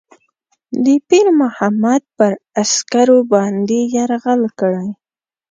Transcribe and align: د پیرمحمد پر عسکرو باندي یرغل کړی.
د 0.83 0.85
پیرمحمد 1.09 2.03
پر 2.17 2.31
عسکرو 2.61 3.19
باندي 3.31 3.81
یرغل 3.95 4.41
کړی. 4.59 4.89